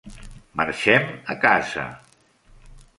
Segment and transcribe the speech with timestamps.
[0.61, 1.87] Marxem a casa.